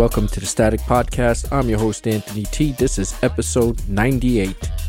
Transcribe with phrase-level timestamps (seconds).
[0.00, 1.52] welcome to the Static Podcast.
[1.52, 2.72] I'm your host, Anthony T.
[2.72, 4.79] This is episode 98.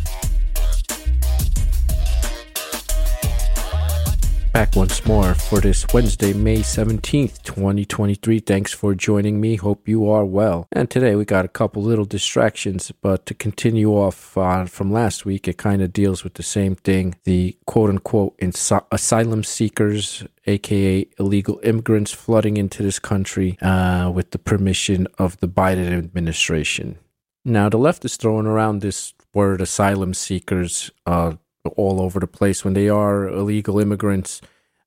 [4.61, 8.37] Back once more for this Wednesday, May 17th, 2023.
[8.41, 9.55] Thanks for joining me.
[9.55, 10.67] Hope you are well.
[10.71, 15.25] And today we got a couple little distractions, but to continue off uh, from last
[15.25, 18.39] week, it kind of deals with the same thing the quote unquote
[18.91, 25.47] asylum seekers aka illegal immigrants flooding into this country uh, with the permission of the
[25.47, 26.99] Biden administration.
[27.43, 31.33] Now, the left is throwing around this word asylum seekers uh,
[31.69, 34.41] all over the place when they are illegal immigrants.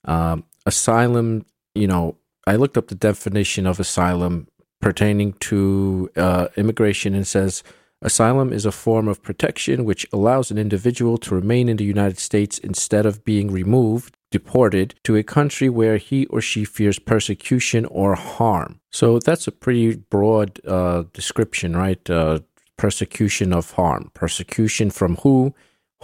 [0.04, 2.16] Um, asylum, you know,
[2.46, 4.48] I looked up the definition of asylum
[4.80, 7.62] pertaining to uh, immigration and says
[8.02, 12.18] asylum is a form of protection which allows an individual to remain in the United
[12.18, 17.86] States instead of being removed, deported to a country where he or she fears persecution
[17.86, 18.80] or harm.
[18.92, 22.10] So that's a pretty broad uh, description, right?
[22.10, 22.40] Uh,
[22.76, 24.10] persecution of harm.
[24.12, 25.54] Persecution from who?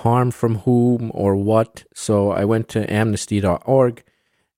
[0.01, 1.84] Harm from whom or what.
[1.95, 4.05] So I went to amnesty.org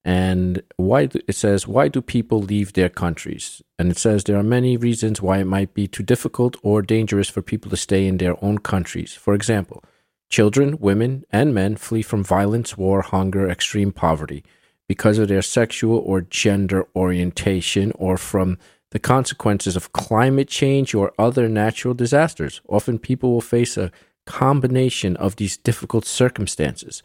[0.05, 3.63] and why do, it says why do people leave their countries?
[3.79, 7.29] And it says there are many reasons why it might be too difficult or dangerous
[7.29, 9.15] for people to stay in their own countries.
[9.15, 9.85] For example
[10.29, 14.43] children women and men flee from violence war hunger extreme poverty
[14.89, 18.59] because of their sexual or gender orientation or from
[18.93, 22.61] the consequences of climate change or other natural disasters.
[22.69, 23.91] Often people will face a
[24.27, 27.03] combination of these difficult circumstances.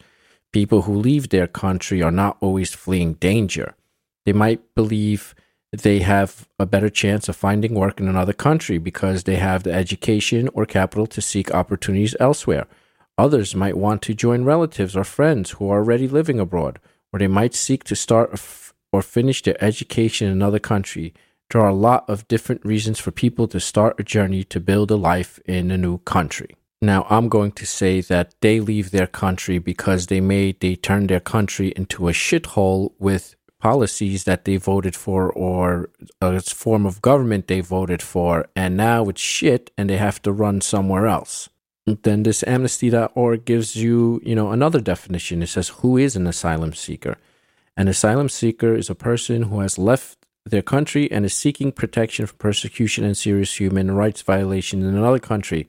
[0.51, 3.75] People who leave their country are not always fleeing danger.
[4.25, 5.35] They might believe
[5.71, 9.73] they have a better chance of finding work in another country because they have the
[9.73, 12.67] education or capital to seek opportunities elsewhere.
[13.17, 16.79] Others might want to join relatives or friends who are already living abroad,
[17.11, 18.39] or they might seek to start
[18.93, 21.13] or finish their education in another country.
[21.49, 24.91] There are a lot of different reasons for people to start a journey to build
[24.91, 26.55] a life in a new country.
[26.81, 31.09] Now, I'm going to say that they leave their country because they made, they turned
[31.09, 35.89] their country into a shithole with policies that they voted for or
[36.21, 38.47] a form of government they voted for.
[38.55, 41.49] And now it's shit and they have to run somewhere else.
[42.03, 45.41] Then this amnesty.org gives you, you know, another definition.
[45.41, 47.17] It says, who is an asylum seeker?
[47.75, 52.27] An asylum seeker is a person who has left their country and is seeking protection
[52.27, 55.67] from persecution and serious human rights violations in another country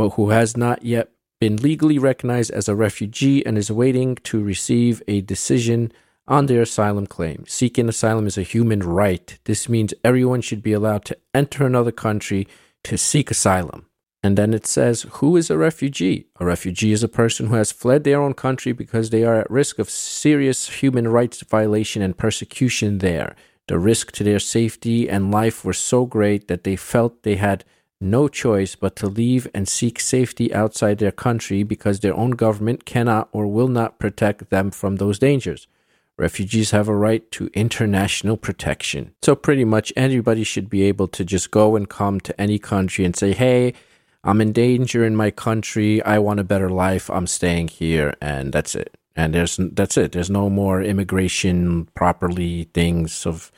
[0.00, 1.10] but who has not yet
[1.42, 5.92] been legally recognized as a refugee and is waiting to receive a decision
[6.26, 7.44] on their asylum claim.
[7.46, 9.38] Seeking asylum is a human right.
[9.44, 12.48] This means everyone should be allowed to enter another country
[12.84, 13.84] to seek asylum.
[14.22, 16.28] And then it says, Who is a refugee?
[16.40, 19.50] A refugee is a person who has fled their own country because they are at
[19.50, 23.36] risk of serious human rights violation and persecution there.
[23.68, 27.66] The risk to their safety and life were so great that they felt they had
[28.00, 32.84] no choice but to leave and seek safety outside their country because their own government
[32.84, 35.66] cannot or will not protect them from those dangers.
[36.16, 39.14] Refugees have a right to international protection.
[39.22, 43.06] So, pretty much anybody should be able to just go and come to any country
[43.06, 43.72] and say, hey,
[44.22, 46.02] I'm in danger in my country.
[46.02, 47.08] I want a better life.
[47.08, 48.14] I'm staying here.
[48.20, 48.98] And that's it.
[49.16, 50.12] And there's that's it.
[50.12, 53.50] There's no more immigration properly things of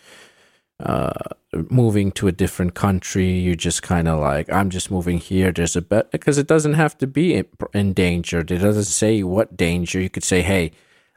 [1.70, 3.30] moving to a different country.
[3.30, 5.52] You're just kind of like, I'm just moving here.
[5.52, 7.46] There's a bet because it doesn't have to be in.
[7.74, 10.00] It doesn't say what danger.
[10.00, 10.72] You could say, hey,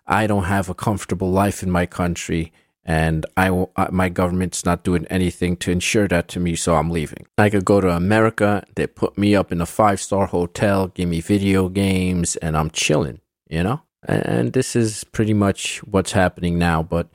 [0.08, 2.52] I don't have a comfortable life in my country
[2.86, 7.26] and I, my government's not doing anything to ensure that to me, so I'm leaving.
[7.38, 11.10] I could go to America, they put me up in a five star hotel, give
[11.10, 13.82] me video games, and I'm chilling, you know?
[14.08, 16.84] And this is pretty much what's happening now.
[16.84, 17.08] But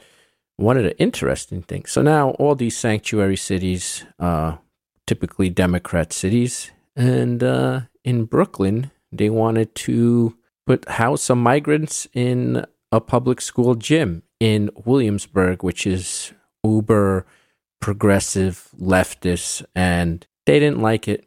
[0.60, 1.91] one of the interesting things.
[1.91, 4.59] So now all these sanctuary cities, uh,
[5.06, 10.36] typically Democrat cities, and uh, in Brooklyn, they wanted to
[10.66, 16.33] put house some migrants in a public school gym in Williamsburg, which is
[16.63, 17.24] uber
[17.80, 21.27] progressive leftist, and they didn't like it.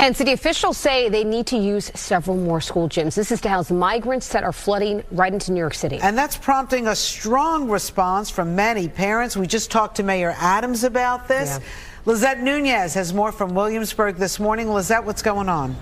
[0.00, 3.14] And city officials say they need to use several more school gyms.
[3.14, 5.98] This is to house migrants that are flooding right into New York City.
[6.00, 9.36] And that's prompting a strong response from many parents.
[9.36, 11.50] We just talked to Mayor Adams about this.
[11.50, 11.66] Yeah.
[12.06, 14.72] Lizette Nunez has more from Williamsburg this morning.
[14.72, 15.76] Lizette, what's going on?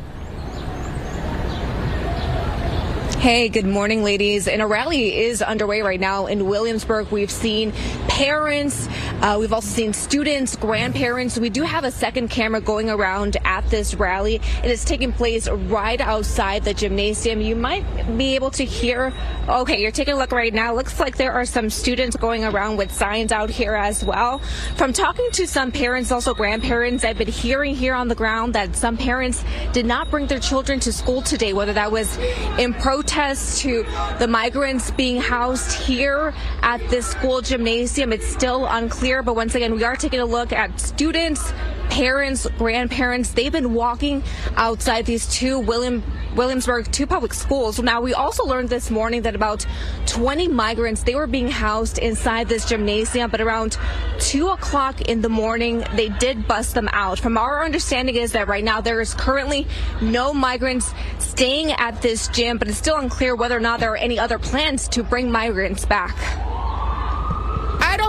[3.18, 4.46] Hey, good morning, ladies.
[4.46, 7.10] And a rally is underway right now in Williamsburg.
[7.10, 7.72] We've seen
[8.06, 8.88] parents,
[9.20, 11.36] uh, we've also seen students, grandparents.
[11.36, 14.36] We do have a second camera going around at this rally.
[14.62, 17.40] It is taking place right outside the gymnasium.
[17.40, 17.82] You might
[18.16, 19.12] be able to hear.
[19.48, 20.72] Okay, you're taking a look right now.
[20.72, 24.38] Looks like there are some students going around with signs out here as well.
[24.76, 28.76] From talking to some parents, also grandparents, I've been hearing here on the ground that
[28.76, 32.16] some parents did not bring their children to school today, whether that was
[32.58, 33.84] in protest protest to
[34.18, 38.12] the migrants being housed here at this school gymnasium.
[38.12, 41.52] It's still unclear, but once again, we are taking a look at students,
[41.90, 43.30] parents, grandparents.
[43.30, 44.22] They've been walking
[44.56, 46.02] outside these two William
[46.36, 47.80] Williamsburg two public schools.
[47.80, 49.66] Now, we also learned this morning that about
[50.06, 53.76] 20 migrants, they were being housed inside this gymnasium, but around
[54.20, 57.18] 2 o'clock in the morning, they did bust them out.
[57.18, 59.66] From our understanding is that right now there is currently
[60.00, 63.96] no migrants staying at this gym, but it's still unclear whether or not there are
[63.96, 66.16] any other plans to bring migrants back.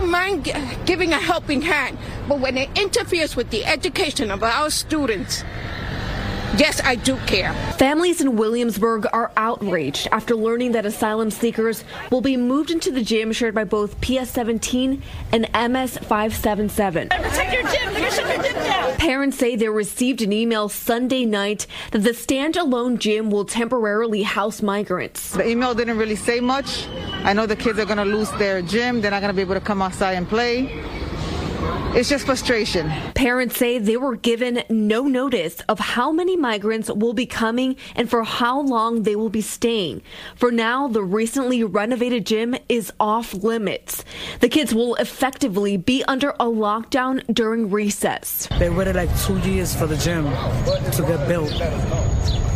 [0.09, 1.95] I don't mind giving a helping hand,
[2.27, 5.43] but when it interferes with the education of our students,
[6.57, 7.53] Yes, I do care.
[7.77, 13.03] Families in Williamsburg are outraged after learning that asylum seekers will be moved into the
[13.03, 15.01] gym shared by both PS 17
[15.31, 17.09] and MS 577.
[18.97, 24.63] Parents say they received an email Sunday night that the standalone gym will temporarily house
[24.63, 25.33] migrants.
[25.33, 26.87] The email didn't really say much.
[27.23, 29.01] I know the kids are going to lose their gym.
[29.01, 30.83] They're not going to be able to come outside and play.
[31.91, 32.87] It's just frustration.
[33.15, 38.07] Parents say they were given no notice of how many migrants will be coming and
[38.07, 40.03] for how long they will be staying.
[40.35, 44.05] For now, the recently renovated gym is off limits.
[44.39, 48.47] The kids will effectively be under a lockdown during recess.
[48.59, 51.51] They waited like two years for the gym to get built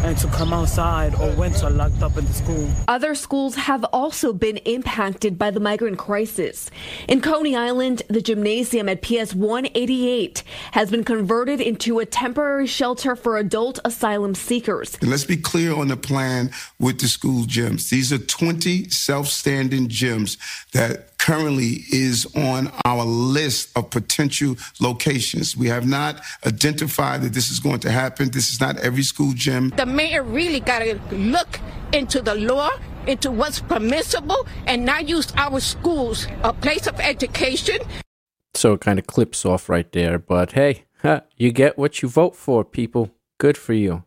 [0.03, 2.69] and to come outside or winter locked up in the school.
[2.87, 6.69] Other schools have also been impacted by the migrant crisis.
[7.07, 13.15] In Coney Island, the gymnasium at PS 188 has been converted into a temporary shelter
[13.15, 14.97] for adult asylum seekers.
[15.01, 17.89] And let's be clear on the plan with the school gyms.
[17.89, 20.37] These are 20 self standing gyms
[20.71, 25.55] that currently is on our list of potential locations.
[25.55, 28.31] We have not identified that this is going to happen.
[28.31, 29.69] This is not every school gym.
[29.69, 31.59] The mayor really got to look
[31.93, 32.71] into the law
[33.07, 37.79] into what's permissible and not use our schools, a place of education.
[38.63, 40.17] So it kind of clips off right there.
[40.17, 40.85] But hey,
[41.35, 43.11] you get what you vote for, people.
[43.37, 44.05] Good for you.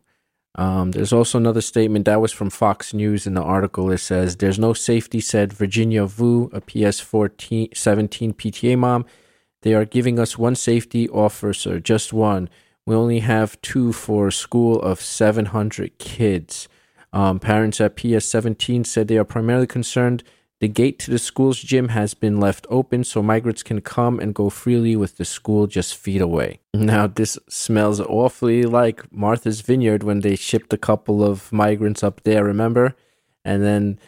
[0.55, 3.91] Um, there's also another statement that was from Fox News in the article.
[3.91, 9.05] It says, There's no safety, said Virginia Vu, a PS 14, 17 PTA mom.
[9.61, 12.49] They are giving us one safety officer, just one.
[12.83, 16.67] We only have two for a school of 700 kids.
[17.13, 20.23] Um, parents at PS 17 said they are primarily concerned
[20.59, 24.33] the gate to the school's gym has been left open so migrants can come and
[24.33, 26.59] go freely with the school just feet away.
[26.73, 32.23] Now, this smells awfully like Martha's Vineyard when they shipped a couple of migrants up
[32.23, 32.95] there, remember?
[33.45, 33.99] And then,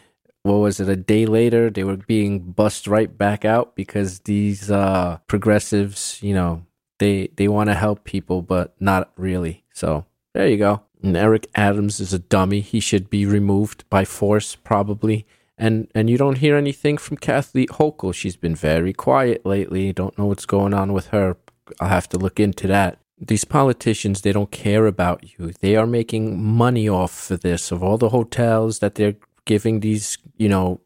[0.42, 4.70] what was it, a day later, they were being bussed right back out because these
[4.70, 6.64] uh, progressives, you know,
[6.98, 9.64] they, they want to help people, but not really.
[9.72, 10.04] So,
[10.34, 10.82] there you go.
[11.02, 12.60] And Eric Adams is a dummy.
[12.60, 15.26] He should be removed by force, probably
[15.60, 18.14] and and you don't hear anything from Kathleen Hochul.
[18.14, 19.92] She's been very quiet lately.
[19.92, 21.36] Don't know what's going on with her.
[21.80, 22.98] I'll have to look into that.
[23.18, 25.52] These politicians, they don't care about you.
[25.60, 30.16] They are making money off of this, of all the hotels that they're giving these,
[30.38, 30.80] you know,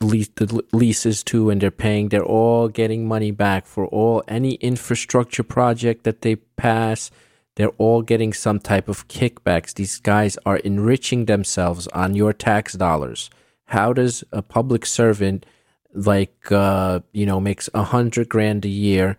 [0.00, 2.08] lease, the leases to, and they're paying.
[2.08, 7.10] They're all getting money back for all any infrastructure project that they pass.
[7.56, 9.74] They're all getting some type of kickbacks.
[9.74, 13.28] These guys are enriching themselves on your tax dollars
[13.68, 15.44] how does a public servant
[15.92, 19.16] like uh, you know makes a hundred grand a year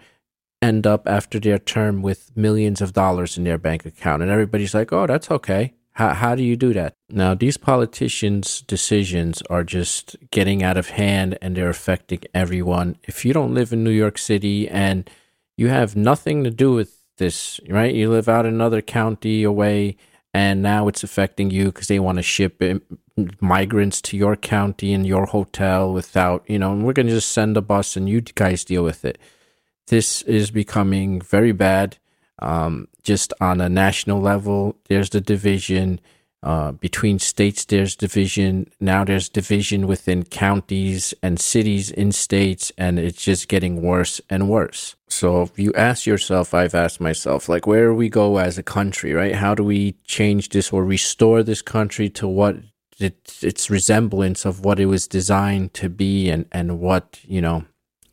[0.62, 4.22] end up after their term with millions of dollars in their bank account?
[4.22, 5.74] And everybody's like oh that's okay.
[5.94, 6.94] How, how do you do that?
[7.10, 12.98] Now these politicians decisions are just getting out of hand and they're affecting everyone.
[13.04, 15.10] If you don't live in new york city and
[15.58, 17.94] you have nothing to do with this right?
[17.94, 19.98] You live out another county away
[20.34, 22.62] and now it's affecting you because they want to ship
[23.42, 27.32] migrants to your county and your hotel without, you know, and we're going to just
[27.32, 29.18] send a bus and you guys deal with it.
[29.88, 31.98] This is becoming very bad.
[32.40, 36.00] Um, just on a national level, there's the division.
[36.42, 38.72] Uh, between states, there's division.
[38.80, 44.48] Now there's division within counties and cities in states, and it's just getting worse and
[44.50, 44.96] worse.
[45.10, 49.14] So if you ask yourself, I've asked myself, like, where we go as a country,
[49.14, 49.36] right?
[49.36, 52.56] How do we change this or restore this country to what
[53.00, 57.64] its its resemblance of what it was designed to be and and what you know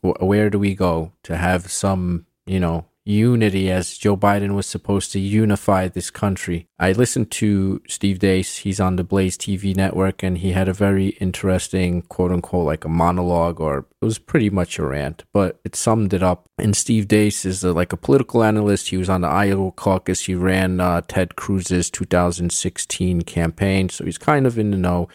[0.01, 4.65] wh- where do we go to have some you know unity as Joe Biden was
[4.65, 6.67] supposed to unify this country.
[6.77, 10.73] I listened to Steve Deace, He's on the Blaze TV network and he had a
[10.73, 15.59] very interesting quote unquote like a monologue or it was pretty much a rant, but
[15.63, 16.49] it summed it up.
[16.57, 18.89] And Steve Deace is a, like a political analyst.
[18.89, 20.25] He was on the Iowa caucus.
[20.25, 23.89] He ran uh, Ted Cruz's 2016 campaign.
[23.89, 25.07] So he's kind of in the know.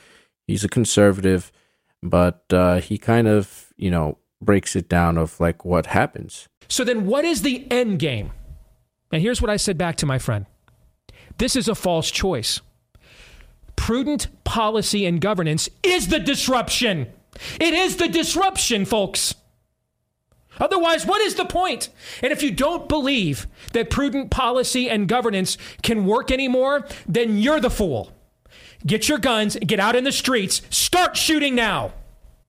[0.46, 1.52] He's a conservative,
[2.02, 6.84] but uh, he kind of, you know, breaks it down of like what happens so
[6.84, 8.32] then, what is the end game?
[9.12, 10.46] And here's what I said back to my friend
[11.38, 12.60] this is a false choice.
[13.76, 17.08] Prudent policy and governance is the disruption.
[17.60, 19.34] It is the disruption, folks.
[20.60, 21.88] Otherwise, what is the point?
[22.22, 27.60] And if you don't believe that prudent policy and governance can work anymore, then you're
[27.60, 28.12] the fool.
[28.84, 31.92] Get your guns, get out in the streets, start shooting now.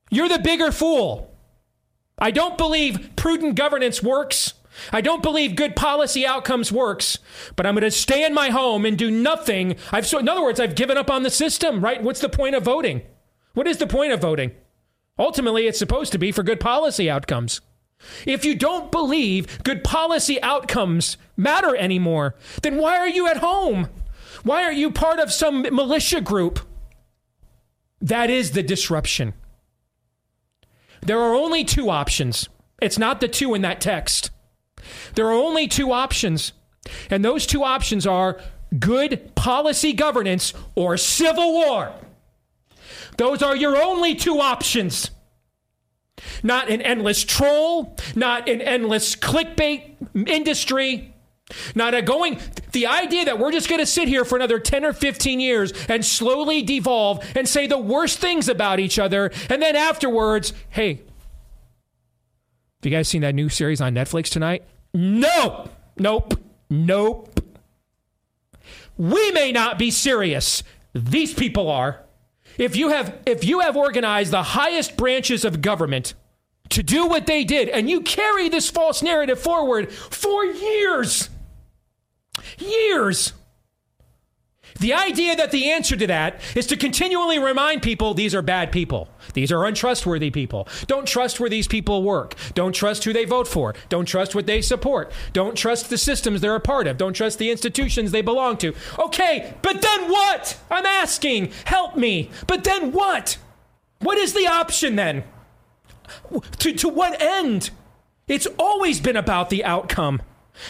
[0.09, 1.32] You're the bigger fool.
[2.17, 4.53] I don't believe prudent governance works.
[4.91, 7.19] I don't believe good policy outcomes works,
[7.55, 9.75] but I'm going to stay in my home and do nothing.
[9.91, 12.01] I've so in other words, I've given up on the system, right?
[12.01, 13.01] What's the point of voting?
[13.53, 14.51] What is the point of voting?
[15.19, 17.61] Ultimately, it's supposed to be for good policy outcomes.
[18.25, 23.89] If you don't believe good policy outcomes matter anymore, then why are you at home?
[24.43, 26.59] Why are you part of some militia group?
[28.01, 29.33] That is the disruption.
[31.05, 32.49] There are only two options.
[32.81, 34.31] It's not the two in that text.
[35.15, 36.53] There are only two options.
[37.09, 38.39] And those two options are
[38.79, 41.93] good policy governance or civil war.
[43.17, 45.11] Those are your only two options.
[46.41, 49.95] Not an endless troll, not an endless clickbait
[50.27, 51.12] industry,
[51.75, 52.39] not a going,
[52.71, 55.73] the idea that we're just going to sit here for another 10 or 15 years
[55.87, 60.93] and slowly devolve and say the worst things about each other, and then afterwards, hey,
[62.83, 64.63] have you guys seen that new series on Netflix tonight?
[64.93, 66.33] No, nope,
[66.69, 67.39] nope.
[68.97, 70.63] We may not be serious.
[70.93, 72.03] These people are.
[72.57, 76.13] If you have if you have organized the highest branches of government
[76.69, 81.29] to do what they did and you carry this false narrative forward for years
[82.57, 83.33] Years.
[84.79, 88.71] The idea that the answer to that is to continually remind people these are bad
[88.71, 89.07] people.
[89.33, 90.67] These are untrustworthy people.
[90.87, 92.35] Don't trust where these people work.
[92.53, 93.75] Don't trust who they vote for.
[93.89, 95.11] Don't trust what they support.
[95.31, 96.97] Don't trust the systems they're a part of.
[96.97, 98.73] Don't trust the institutions they belong to.
[98.99, 100.59] Okay, but then what?
[100.71, 101.51] I'm asking.
[101.65, 102.31] Help me.
[102.47, 103.37] But then what?
[103.99, 105.23] What is the option then?
[106.59, 107.69] To, to what end?
[108.27, 110.21] It's always been about the outcome.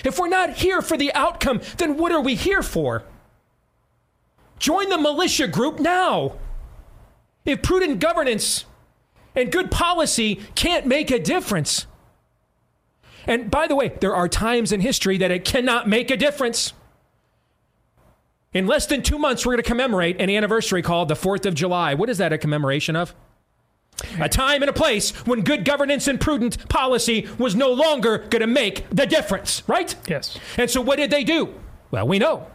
[0.03, 3.03] If we're not here for the outcome, then what are we here for?
[4.59, 6.37] Join the militia group now.
[7.45, 8.65] If prudent governance
[9.35, 11.85] and good policy can't make a difference.
[13.25, 16.73] And by the way, there are times in history that it cannot make a difference.
[18.53, 21.55] In less than two months, we're going to commemorate an anniversary called the 4th of
[21.55, 21.93] July.
[21.95, 23.15] What is that a commemoration of?
[24.19, 28.41] A time and a place when good governance and prudent policy was no longer going
[28.41, 29.95] to make the difference, right?
[30.07, 30.37] Yes.
[30.57, 31.53] And so what did they do?
[31.91, 32.47] Well, we know.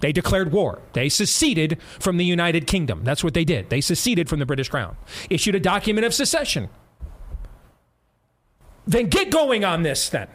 [0.00, 0.82] They declared war.
[0.92, 3.04] They seceded from the United Kingdom.
[3.04, 3.70] That's what they did.
[3.70, 4.96] They seceded from the British Crown,
[5.30, 6.68] issued a document of secession.
[8.86, 10.28] Then get going on this, then.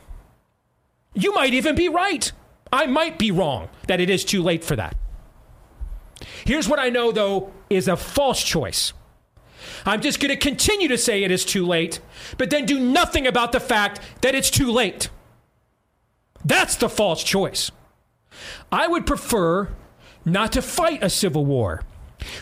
[1.14, 2.32] You might even be right.
[2.72, 4.96] I might be wrong that it is too late for that.
[6.46, 8.94] Here's what I know, though, is a false choice.
[9.86, 12.00] I'm just going to continue to say it is too late,
[12.38, 15.10] but then do nothing about the fact that it's too late.
[16.44, 17.72] That's the false choice.
[18.72, 19.70] I would prefer
[20.26, 21.84] not to fight a civil war.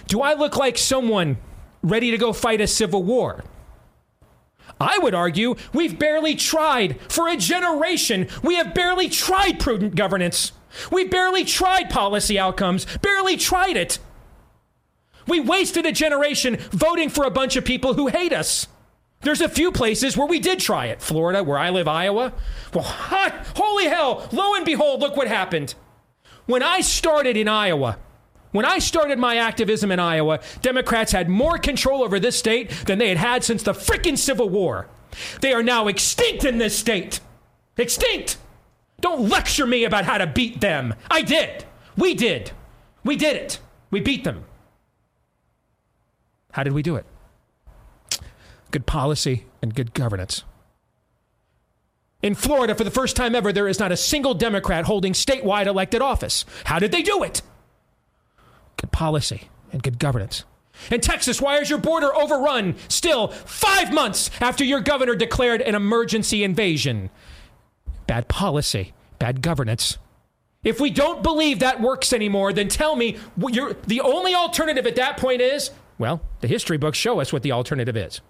[0.08, 1.38] Do I look like someone
[1.82, 3.44] ready to go fight a civil war?
[4.80, 8.28] I would argue we've barely tried for a generation.
[8.44, 10.52] We have barely tried prudent governance.
[10.92, 14.00] We barely tried policy outcomes, barely tried it.
[15.28, 18.68] We wasted a generation voting for a bunch of people who hate us.
[19.22, 21.02] There's a few places where we did try it.
[21.02, 22.34] Florida, where I live, Iowa.
[22.74, 25.74] Well, hot, holy hell, lo and behold, look what happened.
[26.46, 27.98] When I started in Iowa,
[28.52, 33.00] when I started my activism in Iowa, Democrats had more control over this state than
[33.00, 34.88] they had had since the frickin' Civil War.
[35.42, 37.20] They are now extinct in this state.
[37.76, 38.38] Extinct.
[39.02, 40.96] Don't lecture me about how to beat them.
[41.12, 41.66] I did.
[41.98, 42.52] We did.
[43.04, 43.60] We did it.
[43.92, 44.46] We beat them.
[46.58, 47.06] How did we do it?
[48.72, 50.44] Good policy and good governance.
[52.24, 55.68] In Florida, for the first time ever, there is not a single Democrat holding statewide
[55.68, 56.46] elected office.
[56.64, 57.44] How did they do it?
[58.78, 60.46] Good policy and good governance.
[60.90, 65.76] In Texas, why is your border overrun still five months after your governor declared an
[65.76, 67.12] emergency invasion?
[68.08, 70.00] Bad policy, bad governance.
[70.64, 75.18] If we don't believe that works anymore, then tell me the only alternative at that
[75.18, 78.22] point is well, the history books show us what the alternative is.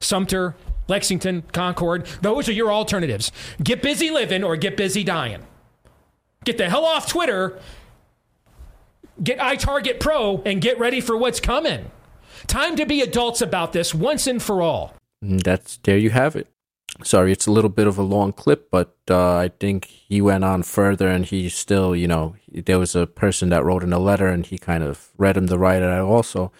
[0.00, 0.56] Sumter,
[0.88, 3.30] Lexington, Concord, those are your alternatives.
[3.62, 5.46] Get busy living or get busy dying.
[6.44, 7.60] Get the hell off Twitter
[9.22, 11.90] get iTarget Pro and get ready for what's coming.
[12.46, 14.94] Time to be adults about this once and for all.
[15.24, 16.48] Mm, that's there you have it.
[17.04, 20.44] Sorry, it's a little bit of a long clip, but uh, I think he went
[20.44, 23.98] on further and he still, you know, there was a person that wrote in a
[23.98, 26.52] letter and he kind of read him the out also.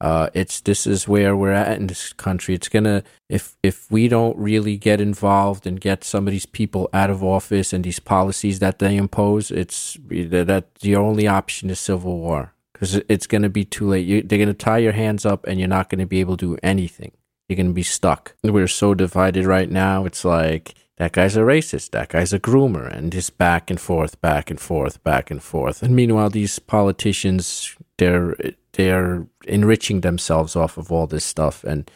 [0.00, 2.54] Uh, it's this is where we're at in this country.
[2.54, 6.90] It's gonna if if we don't really get involved and get some of these people
[6.92, 11.80] out of office and these policies that they impose, it's that the only option is
[11.80, 14.06] civil war because it's gonna be too late.
[14.06, 16.58] You, they're gonna tie your hands up and you're not gonna be able to do
[16.62, 17.12] anything.
[17.48, 18.34] You're gonna be stuck.
[18.42, 20.04] We're so divided right now.
[20.04, 24.20] It's like that guy's a racist, that guy's a groomer, and just back and forth,
[24.20, 25.82] back and forth, back and forth.
[25.82, 28.34] And meanwhile, these politicians, they're
[28.76, 31.90] they're enriching themselves off of all this stuff, and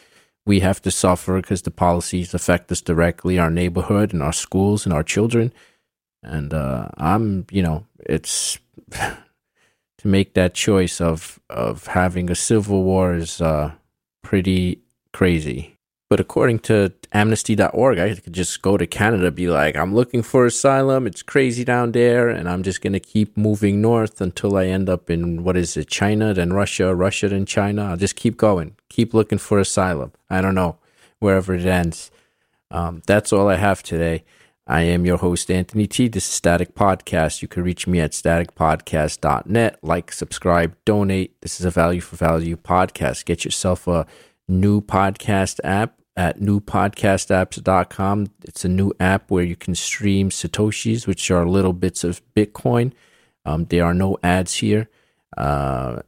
[0.45, 4.85] we have to suffer because the policies affect us directly, our neighborhood, and our schools,
[4.85, 5.53] and our children.
[6.23, 8.59] And uh, I'm, you know, it's
[8.91, 13.71] to make that choice of of having a civil war is uh,
[14.23, 14.81] pretty
[15.13, 15.70] crazy.
[16.11, 20.45] But according to amnesty.org, I could just go to Canada, be like, I'm looking for
[20.45, 21.07] asylum.
[21.07, 22.27] It's crazy down there.
[22.27, 25.77] And I'm just going to keep moving north until I end up in, what is
[25.77, 27.85] it, China, then Russia, Russia, then China.
[27.85, 30.11] I'll just keep going, keep looking for asylum.
[30.29, 30.79] I don't know,
[31.19, 32.11] wherever it ends.
[32.71, 34.25] Um, that's all I have today.
[34.67, 36.09] I am your host, Anthony T.
[36.09, 37.41] This is Static Podcast.
[37.41, 39.79] You can reach me at staticpodcast.net.
[39.81, 41.39] Like, subscribe, donate.
[41.39, 43.23] This is a value for value podcast.
[43.23, 44.05] Get yourself a
[44.49, 48.27] new podcast app at newpodcastapps.com.
[48.43, 52.93] It's a new app where you can stream Satoshis, which are little bits of Bitcoin.
[53.43, 54.87] Um, there are no ads here.
[55.35, 56.01] Uh,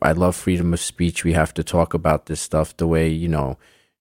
[0.00, 1.22] I love freedom of speech.
[1.22, 3.58] We have to talk about this stuff the way, you know,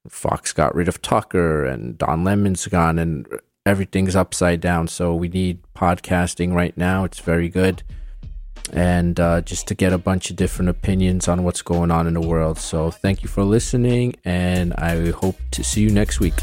[0.07, 3.27] Fox got rid of Tucker and Don Lemon's gone and
[3.65, 4.87] everything's upside down.
[4.87, 7.03] So we need podcasting right now.
[7.03, 7.83] It's very good
[8.73, 12.13] and uh, just to get a bunch of different opinions on what's going on in
[12.13, 12.57] the world.
[12.57, 16.35] So, thank you for listening, and I hope to see you next week.